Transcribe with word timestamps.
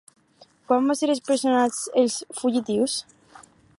Quan 0.69 0.87
van 0.91 0.97
ser 1.01 1.09
empresonats 1.15 1.83
els 2.05 2.17
fugitius? 2.41 2.97